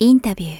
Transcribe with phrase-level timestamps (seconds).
[0.00, 0.58] インタビュー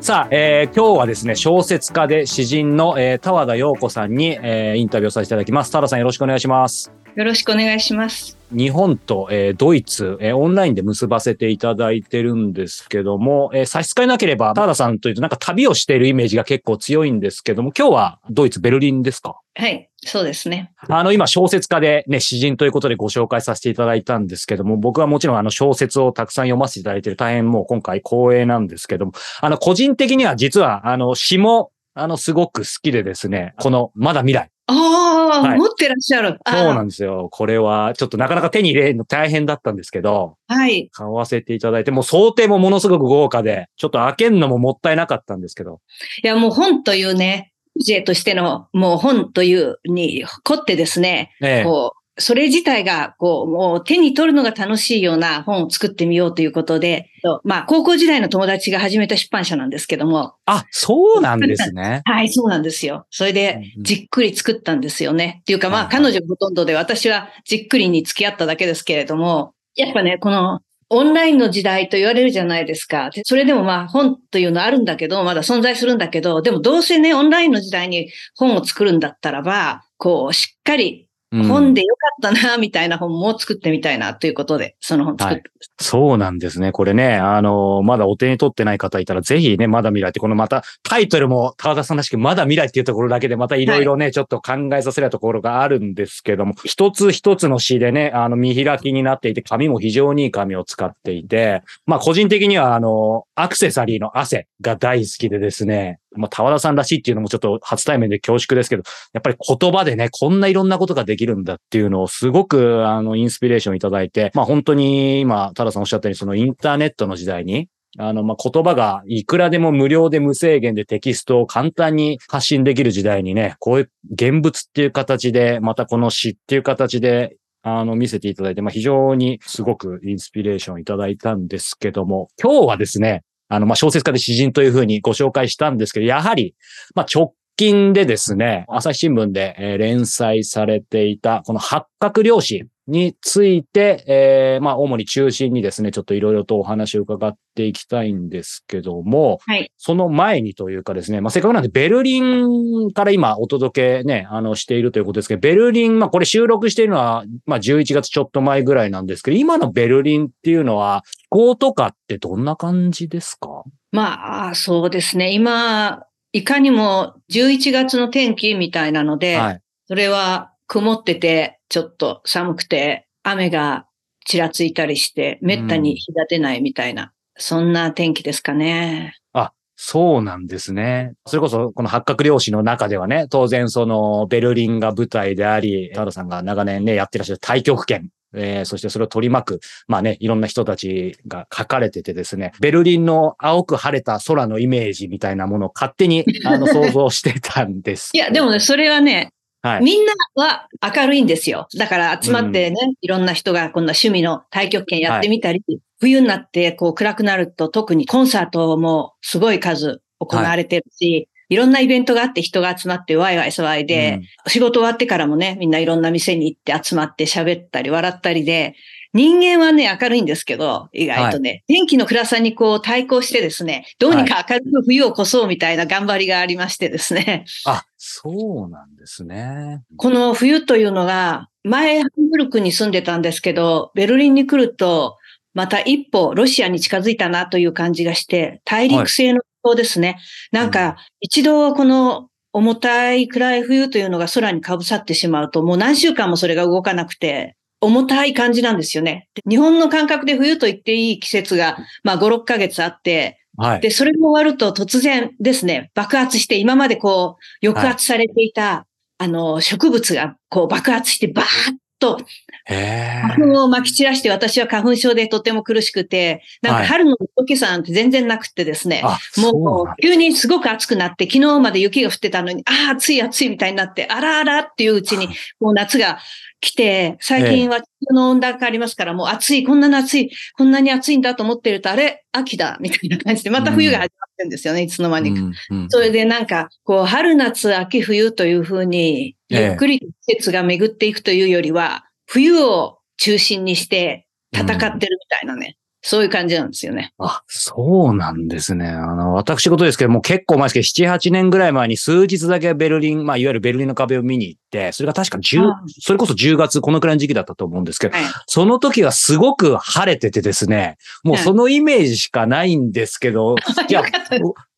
[0.00, 5.70] さあ、えー今日はですね、小説家で詩人の、えー田和田陽子さんに、えーインタビューをさせていただきます。
[5.70, 6.90] 田和田さんよろしくお願いします。
[7.14, 8.36] よろしくお願いします。
[8.50, 19.40] 日本と、えードイツ、えーオンラインで結ばせていただいてるんですけども、えー差し支えなければ、田和田さんというとなんか旅をしているイメージが結構強いんですけども、今日はドイツ、ベルリンですか？
[19.54, 20.72] はい、そうですね。
[20.88, 34.50] あの、今、小説家でね、詩人ということでご紹介させていただいたんですけども、僕はもちろんあの小説をたくさん読ませていただいている大変もう今回光栄なんですけども、あの、個人的には実は、あの、詩も、あの、すごく好きでですね、この、まだ未来。
[34.66, 36.38] ああ、はい持ってらっしゃる。
[36.46, 37.28] そうなんですよ。
[37.30, 40.88] これは、ちょっとなかなか手に入れるの大変だったんですけど、はい。
[40.92, 45.80] 買わせていただいて、もう想定もものすごく豪華で、ちょっと開けるのももったいなかったんですけど、
[46.22, 57.10] いや、もう本というね、ジェとしての、もう本というに凝ってですね、ええこう、それ自体が、こう、もう手に取るのが楽しいような本を作ってみようということで、
[57.42, 62.02] まあ、高校時代の友達が始めた出版社なんですけども、あ、そうなんですね。
[62.06, 63.06] はい、そうなんですよ。
[63.10, 65.38] それで、うんうんじっくり作ったんですよね。
[65.42, 70.60] っていうか、まあ、彼女がほとんどで、私はじっくりに付き合っただけですけれども、やっぱね、この、
[70.90, 73.10] オンラインの時代と言われるじゃないですか。
[73.10, 81.06] でそれでもまあ本というのあるんだけど、まだ存在するんだけど、でもどうせね、オンラインの時代に本を作るんだったらば、こう、しっかりうん
[81.42, 85.50] 本でよかったな、みたいな本も作ってみたいなということで、その本作って
[85.80, 86.72] そうなんですね。
[86.72, 108.82] これね、あの、まだお手に取ってない方いたら、ぜひね、まだ未来って、このまたタイトルも高田さんらしく、まだ未来っていうところだけで、またいろいろね、ちょっと考えさせるところがあるんですけども、一つ一つの詩でね、あの、見開きになっていて、紙も非常にいい紙を使っていて、まあ、個人的には、あの、アクセサリーの汗が大好きでですね、まあ、田和田さんらしいっていうのもちょっと初対面で恐縮ですけど、
[109.12, 117.68] やっぱり言葉でね、こんないろんなことができるんだっていうのをすごく、あの、インスピレーションいただいて、まあ本当に今、タラさんおっしゃったように、そのインターネットの時代に、
[117.98, 136.54] あの、まあ、言葉がいくらでも無料で無制限でテキストを簡単に発信できる時代にね、こういう現物っていう形で、またこの詩っていう形で、あの、見せていただいて、まあ、非常にすごくインスピレーションいただいたんですけども、今日はですね、あの、まあ、小説家で詩人というふうにご紹介したんですけど、やはり、
[136.94, 149.72] まあ、直近でですね、朝日新聞でえー連載されていた、この八角漁師について、えーまあ、主に中心にですね、ちょっといろいろとお話を伺っていきたいんですけども、はい。
[149.78, 163.64] その前にというかですね、まあ、せっかくなんでベルリンから今お届けね、あの、しているということですけど、ベルリン、まあ、これ収録しているのは、まあ、11月ちょっと前ぐらいなんですけど、今のベルリンっていうのは、気候とかってどんな感じですか？
[163.92, 165.32] まあ、そうですね。
[165.32, 169.60] 今、いかにも11月の天気みたいなので、はい。
[169.86, 173.86] それは曇ってて、ちょっと寒くて、雨が
[174.26, 179.14] ちらついたりして、めったに日が出ないみたいな、そんな天気ですかね。
[179.34, 181.12] あ、そうなんですね。
[181.26, 199.30] それこそ、この八角漁師の中ではね、当然その、ベルリンが舞台であり、田原さんが長年ね、やってらっしゃる太極拳、えーそしてそれを取り巻く、まあね、いろんな人たちが書かれててですね、ベルリンの青く晴れた空のイメージみたいなものを勝手に、あの、想像してたんです いや、でもね、それはね、
[199.64, 199.82] はい。
[199.82, 201.68] みんなは明るいんですよ。
[201.78, 205.64] だから集まってね、いろんな人がこんな趣味の太極拳やってみたり、
[206.00, 218.74] 冬になってこう暗くなると特にコンサートもすごい数行われてるし、い、ろんなイベントがあって人が集まってワイワイ騒いで、仕事終わってからもね、みんないろんな店に行って集まって喋ったり笑ったりで、
[219.14, 227.44] 人間はね、明るいんですけど、意外とね、天気の暗さにこう対抗してですね、どうにか明るく冬を越そうみたいな頑張りがありましてですね。
[227.64, 229.82] あ、そうなんですね。
[229.96, 235.16] この冬というのが、前、ハンブルクに住んでたんですけど、ベルリンに来ると、
[235.54, 240.18] また一歩ロシアに近づいたなという感じがして、大陸性の気候ですね。
[240.50, 249.28] なんか、一度この重たい暗い冬というのが空にかぶさってしまうと、もう何週間もそれが動かなくて、重たい感じなんですよね。
[249.34, 253.80] で日本の感覚で冬と言っていい季節が、まあ5、6ヶ月あって、はい。
[253.80, 258.86] で、それが終わると突然ですね、爆発して、今までこう、抑圧されていた、
[259.18, 262.18] あの、植物がこう爆発して、バーッと
[262.66, 266.82] へ花粉を撒き散らして、私は花粉症でとても苦しくて、なんはい。
[266.82, 275.28] か春の時さなんて全然なくてですね、あ、そうもう急にすごく暑くなって、昨日まで雪が降ってたのに、ああ、暑い暑いみたいになって、あらあらっていううちに、
[275.60, 276.18] もう夏が
[276.60, 285.42] 来て、最近は地球の温暖化ありますから、もう暑い、こんなに暑い、こんなに暑いんだと思ってると、あれ、秋だ、みたいな感じで、また冬が始まっるんですよね、いつの間にか。
[285.88, 294.98] それでなんか、こう、春夏秋冬というふうに、ゆっくり季節が巡っていくというよりは、冬を中心にして戦ってるみ
[295.28, 295.76] たいなね。
[296.06, 297.14] そういう感じなんですよね。
[297.16, 298.88] あ、そうなんですね。
[298.88, 313.54] あの、私事ですけども結構前ですけど、7、8年ぐらい前に数日だけベルリン、まあ、いわゆるベルリンの壁を見に行って、それが確か10、それこそ10月、このくらいの時期だったと思うんですけど、はい、その時はすごく晴れててですね、もうそのイメージしかないんですけど、
[313.88, 314.02] じゃ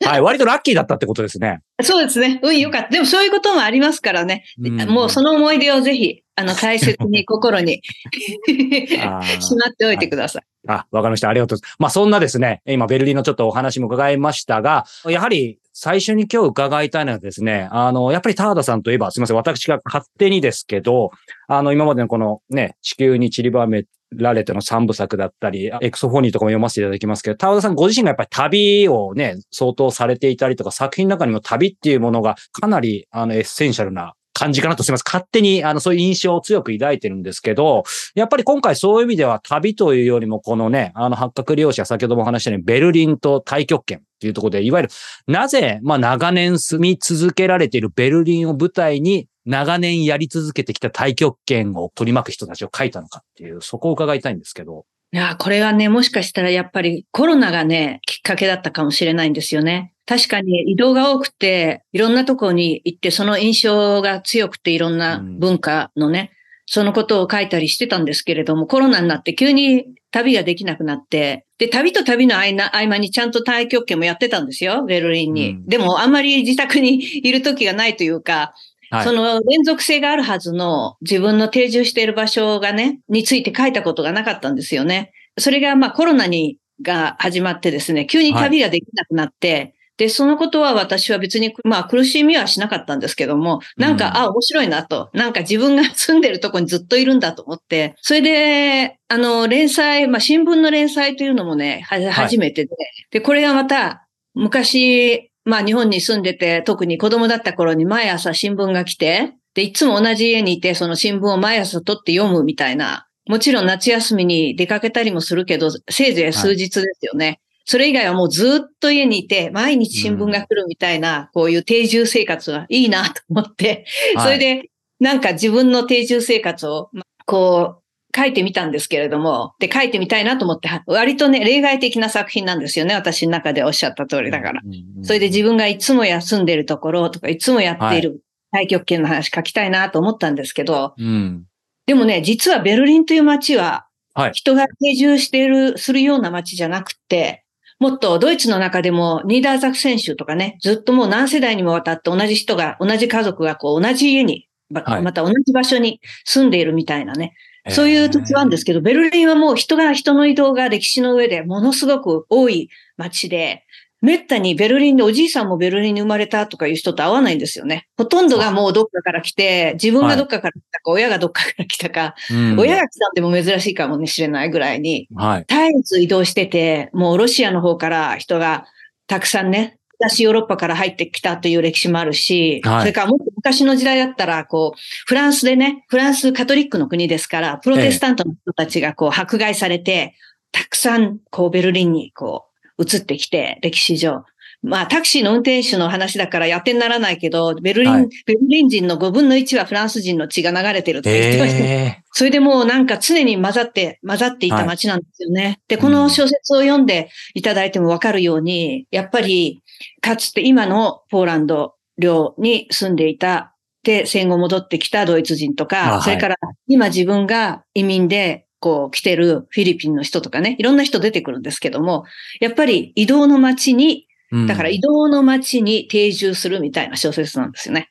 [0.05, 1.61] あ、はい、割とラッキーだったってことですね。
[1.83, 2.41] そうですね。
[2.43, 2.89] うん、よかった。
[2.91, 4.45] でもそういうこともありますからね。
[4.63, 7.81] うん、もうその思い出をぜひ、あの、大切に心に
[8.45, 10.43] しまっておいてください。
[10.69, 11.31] あ、わかりました。
[11.31, 11.77] ありがとうございます。
[11.79, 21.11] まあ、そんなですね、今、ベルリンのちょっとお話も伺いましたが、やはり、最初に今日伺いたいのはですね、あの、やっぱり田畑さんといえば、すみません、私が勝手にですけど、
[21.49, 23.85] あの、今までのこのね、地球に散りばめ
[24.15, 35.05] られての三部作だったり、エクソフォニーとかも読ませていただきますけど、多和田さんご自身がやっぱり旅をね、相当されていたりとか、作品の中にも旅っていうものがかなり、あの、エッセンシャルな感じかなとすみません。
[35.05, 37.85] 勝手に、あの、そういう印象を強く抱いてるんですけど、
[38.15, 44.93] やっぱり今回そういう意味では旅というよりも、このね、あの、白鶴亮翅は先ほども話したように、ベルリンと太極拳っていうところで、いわゆる、
[45.27, 54.87] なぜ、まあ、長年住み続けられているベルリンを舞台に、長年やり続けてきた太極拳を取り巻く人たちを書いたのかっていう、そこを伺いたいんですけど。
[55.13, 59.93] いや、これはね、もしかしたらやっぱりコロナがね、きっかけだったかもしれないんですよね。
[60.05, 66.36] 確かに移動が多くて、いろんなところに行って、その印象が強くて、いろんな文化のね、うん、
[66.67, 72.41] そのことを書いたりしてたんですけれども、コロナになって急に旅ができなくなって、で、旅と旅の合
[72.73, 75.51] 間にちゃんと太極拳もやってたんですよ、ベルリンに。
[75.51, 78.53] うん、でも、あんまり自宅にいる時がないというか、
[78.91, 85.13] はい、その連続性があるはずの自分の定住している場所がね、について書いたことがなかったんですよね。
[85.39, 95.11] それがまあコロナにが始まってですね、急に旅ができなくなって、はいで、そのことは私は別に、まあ苦しみはしなかったんですけども、なんか、うん、あ、面白いなと。
[95.15, 117.27] なんか自分が住んでるとこにずっといるんだと思って、それで、あの、連載、まあ新聞の連載というのもね、初めてで、はい、で、これがまた、昔、まあ日本に住んでて、特に子供だった頃に毎朝新聞が来て、で、いつも同じ家にいて、その新聞を毎朝取って読むみたいな、もちろん夏休みに出かけたりもするけど、せいぜい数日ですよね。
[117.27, 123.85] はいそれ以外はもうずっと家にいて、毎日新聞が来るみたいな、こういう定住生活はいいなと思って、
[124.23, 124.71] それで、
[125.01, 126.91] なんか自分の定住生活を、
[127.27, 127.83] こう、
[128.17, 132.95] 書いてみたんですけれども、で、書いてみたいなと思って、割とね、例外的な作品なんですよね。
[132.95, 134.63] 私の中でおっしゃった通りだから。
[135.03, 138.21] それで自分がいつも休んでるところとか、いつもやっている
[138.53, 141.45] 太極拳の話書きたいなと思ったんですけど、うん、
[141.87, 143.87] でもね、実はベルリンという街は、
[144.33, 147.43] 人が定住している、するような街じゃなくて、
[147.79, 157.35] もっとドイツの中でもニーダーザク選手とかね、ずっともう何世代にもわたって同じ人が、同じ家族がこう同じ家に、また同じ場所に住んでいるみたいなね。
[157.69, 163.66] そういう土地なんですけど、ベルリンはもう人が、人の移動が歴史の上でものすごく多い街で、
[164.07, 167.89] めったにベルリンでおじいさんもベルリンに生まれたとかいう人と会わないんですよね。
[167.97, 178.67] ほとんどがもうどっかから来て、自分がどっかから来たか、はい、親がどっかから来たか、うん、親が来たんでも珍しいかもしれないぐらいに、はい、絶えず移動してて、もうロシアの方から人が
[179.09, 190.15] たくさんね、東ヨーロッパから入ってきたという歴史もあるし、はい、それからもっと昔の時代だったら、こう、フランスでね、フランスカトリックの国ですから、プロテスタントの人たちがこう迫害されて、
[190.53, 194.25] たくさんこうベルリンにこう移ってきて、歴史上。
[194.63, 202.03] まあ、タクシーの運転手の話だからやってにならないけど、ベルリン、はい、ベルリン人の5分の1はフランス人の血が流れてるって言ってました。
[202.13, 205.45] それでもうなんか常に混ざって、混ざっていた街なんですよね。
[205.45, 209.63] はい、で、この小説を読んでいただいてもわかるように、やっぱり、
[210.01, 213.55] かつて今のポーランド領に住んでいた、
[213.85, 222.05] で、戦後戻ってきたドイツ人とか、それから今自分が移民でこう来てるフィリピンの人とかね、いろんな人出てくるんですけども、
[222.41, 224.07] やっぱり移動の街に
[224.49, 227.91] だから移動の街に定住するみたいな小説なんですよね。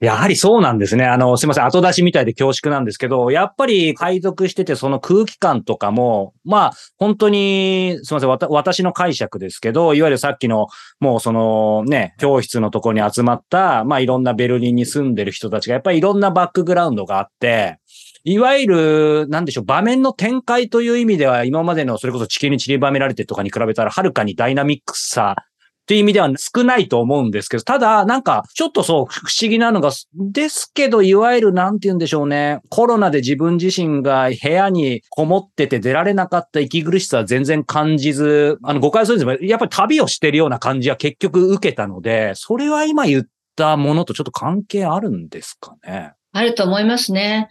[0.00, 1.04] やはりそうなんですね。
[1.04, 1.66] あの、すいません。
[1.66, 8.30] 後出しみたいで恐縮なんですけど、やっぱり配属しててその空気感とかも、まあ、本当に、すいません。
[8.48, 10.68] 私の解釈ですけど、いわゆるさっきの、
[11.00, 17.78] もうそのね、教室のところに集まった、まあいろんなベルリンに住んでる人たちが、やっぱりいろんなバックグラウンドがあって、
[18.24, 25.44] いわゆる、なんでしょう、場面の展開という意味では、今までのそれこそ地球に散りばめられてとかに比べたら、はるかにダイナミックさっ
[25.86, 32.60] ていう意味では少ないと思うんですけど、ただ、なんか、ちょっとそう、不思議なのが、ですけど、いわゆる、なんて言うんでしょうね。
[32.68, 43.24] コロナで自分自身が部屋にこもってて出られなかった息苦しさは全然感じず、あの、誤解するんですけど、やっぱり旅をしてるような感じは結局受けたので、それは今言っ
[43.56, 46.12] たものとちょっと関係あるんですかね？
[46.32, 47.48] あると思いますね。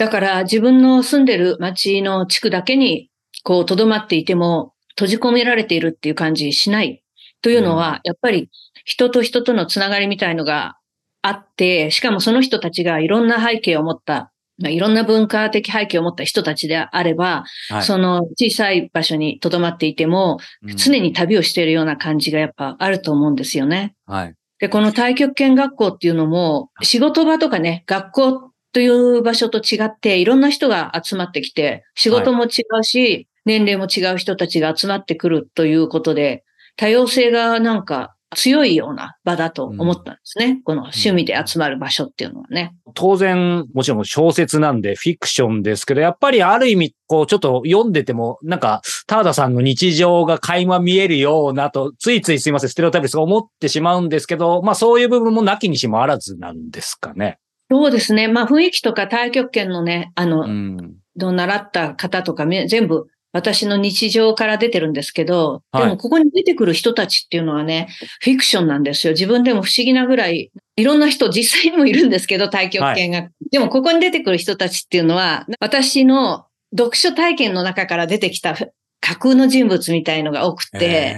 [0.00, 3.10] だから自分の住んでる町の地区だけに、
[3.44, 7.02] こう、留まっていても、閉じ込められているっていう感じしない。
[7.42, 8.48] というのは、やっぱり
[8.86, 10.78] 人と人とのつながりみたいのが
[11.20, 17.82] あって、しかもその人たちがいろんな背景を持った、まあいろんな文化的背景を持った人たちであれば、はい。
[17.82, 20.76] その小さい場所に留まっていても、うん。
[20.76, 23.94] 常に旅をしているような感じがやっぱあると思うんですよね。
[24.06, 24.34] はい。
[24.60, 36.44] で、この太極拳学校っていうのも、仕事場とかね、学校という場所と違って、いろんな人が集まってきて、仕事も違うし、年齢も違う人たちが集まってくるということで、
[36.76, 40.60] 多様性がなんか強いような場だと思ったんですね。
[40.64, 42.74] この趣味で集まる場所っていうのはね。
[42.94, 57.39] 当然、もちろん小説なんでフィクションですけど、やっぱりある意味、こう、ちょっと読んでても、なんか、田田さんの日常が垣間見えるようなと、ついついすいません、ステレオタイプですが思ってしまうんですけど、まあそういう部分もなきにしもあらずなんですかね。
[57.70, 58.28] そうですね。
[58.28, 60.96] まあ雰囲気とか太極拳のね、あの、うん。
[61.16, 67.88] の習った方とかめ全部私の日常から出てるんですけど、はいでもここに出てくる人たちっていうのはね、
[68.20, 69.12] フィクションなんですよ。
[69.12, 73.28] 自分でも不思議なぐらい、いろんな人実際にもいるんですけど、太極拳が。
[73.52, 76.46] でもここに出てくる人たちっていうのは、私の
[76.76, 78.56] 読書体験の中から出てきた
[79.00, 81.14] 架空の人物みたいのが多くて、へ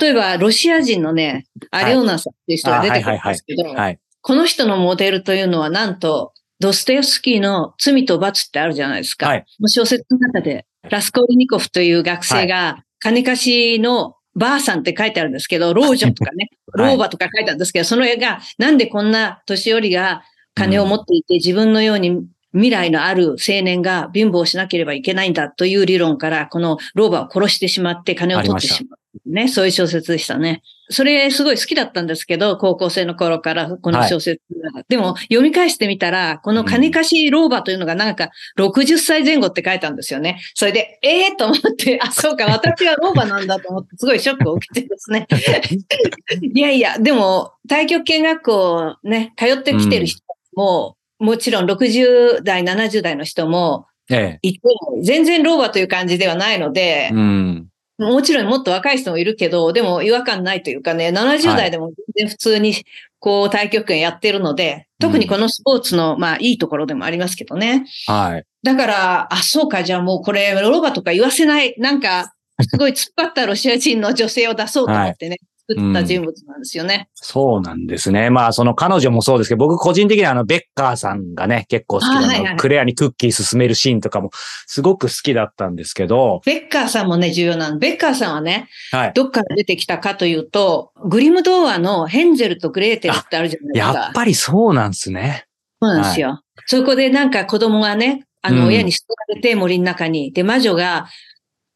[0.00, 3.98] 例えばロシア人のね、アリオーナさんっていう人が出てくるんですけど、ーはい。
[4.20, 9.28] この人のモデルというのはなんと、ドストエフスキーの罪と罰ってあるじゃないですか。
[9.28, 20.22] はいもう小説の中で、ラスコーリニコフという学生が、金貸しのばあさんって書いてあるんですけど、老女とかね、 はい老婆とか書いてあるんですけど、その絵が、なんでこんな年寄りが
[20.54, 29.32] 金を持っていて、自分のように未来のある青年が貧乏しなければいけないんだという理論から、この老婆を殺してしまって金を取ってしまう。
[29.32, 30.62] ね、そういう小説でしたね。
[30.90, 34.40] それすごい好きだったんですけど、高校生の頃からこの小説
[34.74, 40.40] が、でも読み返してみたら、この金貸し老婆というのがなんか60歳前後って書いたんですよね。
[40.54, 45.26] それで、ええー、と思って、あ、そうか、私は老婆なんだと思って、すごいショックを受けてですね。
[46.54, 50.22] いやいや、でも、太極拳学校ね、通ってきてる人
[50.54, 54.60] も、もちろん60代、70代の人もえいて、
[55.02, 57.68] 全然老婆という感じではないのでえ。、うん。
[57.98, 62.74] もちろんもっと若い人もいるけど、でも違和感ないというかね、70代でも全然普通に
[63.18, 67.86] こう太極拳やってるので、特にこのスポーツのまあいいところでもありますけどね。
[68.06, 68.44] はい。
[68.62, 72.32] だから、あ、そうか、じゃあもうこれ、ロバとか言わせない、なんか、
[72.68, 75.38] すごい突っ張ったロシア人の女性を出そうと思ってね、
[75.70, 77.10] 作った人物なんですよね。
[77.14, 78.30] そうなんですね。
[78.30, 84.30] まあ、その彼女もそうですけど、僕個人的にはあの、ベッカーさんがね、結構好きなの、あはいはいクレアにクッキー進めるシーンとかも、
[84.66, 87.78] すごく好きだったんですけど、ベッカーさんもね、重要なの。
[87.78, 89.12] ベッカーさんはね、はい。
[89.14, 93.92] どっから出てきたかというと、グリム童話のヘンゼルとグレーテルってあるじゃないですか。
[93.92, 95.44] やっぱりそうなんですね。
[95.80, 96.40] そうなんですよ。
[96.66, 101.08] そこでなんか子供がね、あの、うん親に捨てられて森の中に、で、魔女が、あ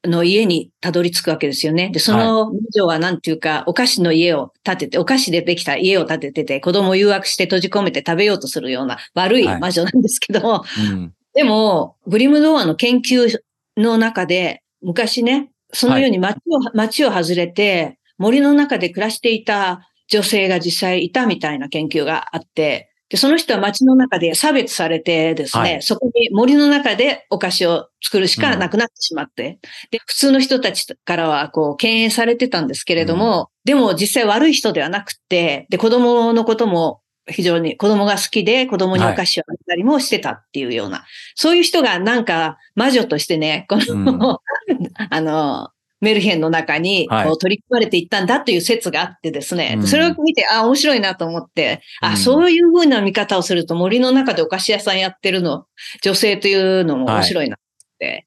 [0.05, 1.91] の、家にたどり着くわけですよね。
[1.91, 11.15] で、その魔女はなんていうか、お菓子の家を建てて、お菓子でできた家を建ててて、子供を誘惑して閉じ込めて食べようとするような悪い魔女なんですけども、うん。
[11.35, 13.29] でも、グリム童話の研究
[13.77, 25.83] の中で、昔ね、そのように街を、街を外れて、森の中で暮らしていた女性が実際いたみたいな研究があって、で、その人は街の中で差別されてですね、はい。
[25.83, 29.59] そこに森の中でお菓子を作るしかなくなってしまって、
[29.91, 41.05] で、普通の人たちからはこう敬遠されてたんですけれども、でも実際悪い人ではなくて、で、子供のことも非常に子供が好きで子供にお菓子をあげたりもしてたっていうような、
[41.35, 44.41] そういう人がなんか魔女としてね、この、
[45.11, 45.69] あの、
[46.03, 55.67] メルヘンの中にはいこう取り組まれていったんだという説があってですね、うんそれを見て、あ、面白いなと思って、あ、うんそういうふうな見方をすると森の中でお菓子屋さんやってるの、
[56.03, 57.59] 女性というのも面白いなっ
[57.99, 58.27] て。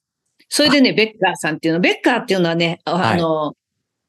[0.49, 3.55] それでね、ベッカーさんっていうの、ベッカーっていうのはね、ああの、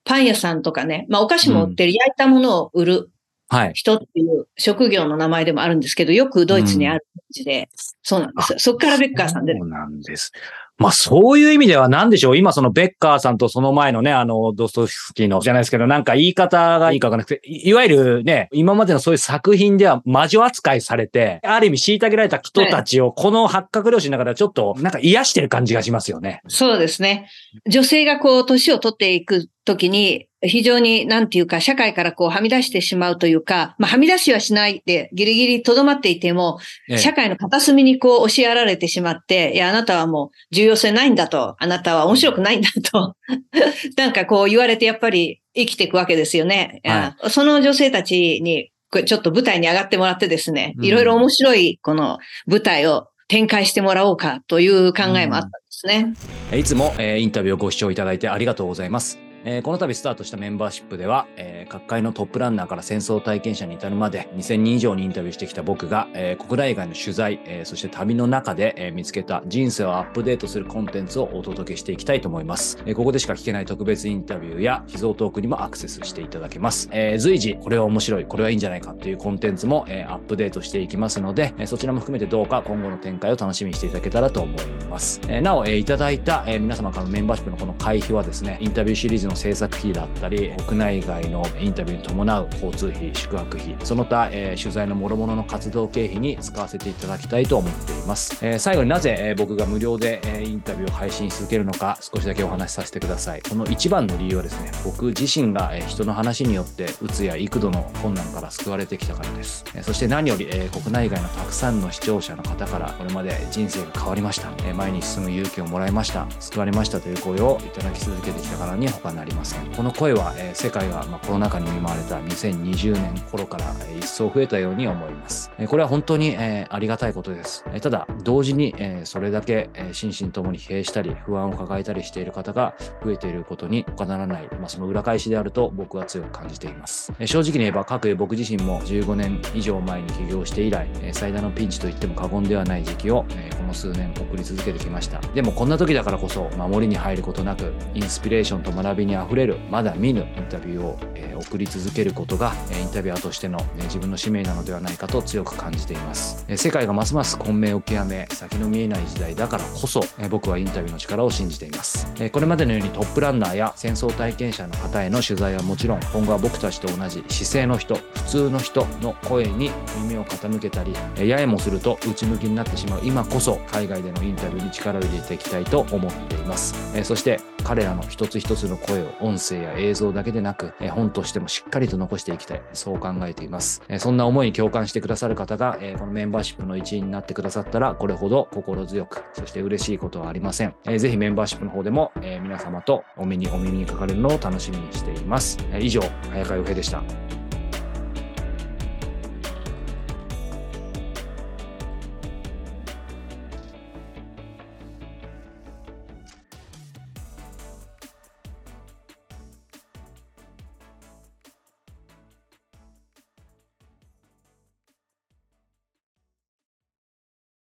[0.04, 3.11] パン屋さんとかね、まあお菓子も売ってる、焼いたものを売る
[3.49, 3.73] はい。
[3.75, 7.68] 人っていう職業の名前でもあるんですけど、よくドイツにある感じで、
[8.02, 8.58] そうなんですよ。
[8.58, 9.56] そっからベッカーさんで。
[9.56, 10.32] そうなんです。
[10.78, 26.42] まあそういう意味では何でしょう今そのベッカーさんとその前のね、あの、ドストエフスキーのじゃないですけど、なんか言い方がいいかわかんなくて、いいわゆるね、今までのそういう作品では魔女扱いされて、ある意味虐げられた人たちをこの八角漁師の中ではちょっとなんか癒してる感じがしますよね。
[26.49, 27.28] そうですね。
[27.66, 36.58] 女性がこう、年を取っていく時に、非常に、なんていうか、社会からこう、はみ出してしまうというか、まあ、はみ出しはしないで、ギリギリ留まっていても、
[36.96, 43.16] 社会の片隅にこう、押しやられてしまって、いや、あなたはもう、重要性ないんだと、あなたは面白くないんだと、
[43.99, 46.80] なんかこう言われて、やっぱり生きていくわけですよね。
[46.85, 48.70] はい、その女性たちに、
[49.04, 56.14] ちょっと舞台に上がってもらってですね、いろいろ面白い、この舞台を展開してもらおうかという考えもあったんですね。
[56.56, 59.25] いつも、えー、インタビューをご視聴いただいてありがとうございます。
[59.48, 72.82] えー、この度スタートしたメンバーシップでは、えー、各界のトップランナーから戦争体験者に至るまで2000人以上にインタビューしてきた僕が、えー、国内外の取材、えそして旅の中で、え見つけた人生をアップデートするコンテンツをお届けしていきたいと思います。
[72.86, 76.88] えここでしか聞けない特別インタビューや秘蔵トークにもアクセスしていただけます。
[76.90, 85.20] え随時これは面白い、これはいいんじゃないかっていうコンテンツも、えアップデートしていきますので、えそちらも含めてどうか今後の展開を楽しみにしていただけたらと思います。
[85.28, 103.42] えなお、えいただいた、え皆様からのメンバーシップのこの会費はですね、インタビューシリーズの制作費だったり国内外のインタビューに伴う交通費宿泊費その他、えー、取材の諸々の活動経費に使わせていただきたいと思っています、えー、最後になぜ、えー、僕が無料で、えインタビューを配信し続けるのか少しだけお話しさせてください。
[103.42, 116.26] この一番の理由はですね僕自身が、え人の話によってうつや幾度の困難から救われてきたからです、えそして何より、え国内外のたくさんの視聴者の方からこれまで人生が変わりました、え前に進む勇気をもらいました。
[116.40, 125.50] 救われましたという声をいただき続けてきたからに他なりませんこの声は、え世界が、まコロナ禍に見舞われた2020年頃から、え一層増えたように思います。
[125.59, 127.64] えこれは本当に、えありがたいことです。
[127.73, 137.12] えただ、同時に、えそれだけ、え心身ともに疲弊したり、不安を抱えたりしている方が増えていることに他ならない、まあ、その裏返しであると僕は強く感じています。
[137.18, 145.21] え正直に言えば、各僕自身も15年以上前に起業して以来、え最大のピンチと言っても過言ではない時期を、えこの数年送り続けてきました。
[145.35, 156.44] でもこんな時だからこそ、守りに入ることなく、インスピレーションと学びに溢れる、まだ見ぬインタビューを、え送り続けることが、えインタビュアーとしての、自分の使命なのではないかと強く感じています。
[156.49, 162.06] え世界がますます混迷を極め、先の見えない時代だからこそ、え僕はインタビューの力を信じています。
[162.18, 169.70] えこれまでのようにトップランナーや戦争体験者の方への取材はもちろん、今後は僕たちと同じ姿勢の人、普通の人の声に
[170.02, 176.75] 耳を傾けたり、えややもすると内向きになってしまう今こそ、海外でのインタビューに力を入れていきたいと思っています。
[176.95, 182.63] えそして彼らの一つ一つの声を音声や映像だけでなく、え本としてもしっかりと残していきたい。
[182.73, 183.82] そう考えています。
[183.89, 190.75] えそんな思いに共感してくださる方が、えこのメンバーシップの一員になってくださったら、これほど心強く、そして嬉しいことはありません。
[190.87, 195.59] えぜひメンバーシップの方でも、え皆様とお目にお耳にかかれるのを楽しみにしています。
[195.73, 197.46] え以上、早川洋平でした。